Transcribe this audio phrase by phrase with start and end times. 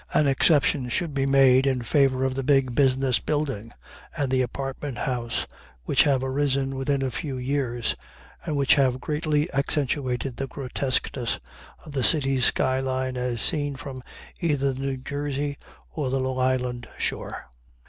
[0.15, 3.71] An exception should be made in favor of the big business building
[4.17, 5.45] and the apartment house
[5.83, 7.95] which have arisen within a few years,
[8.43, 11.39] and which have greatly accentuated the grotesqueness
[11.85, 14.01] of the city's sky line as seen from
[14.39, 15.59] either the New Jersey
[15.91, 17.51] or the Long Island shore.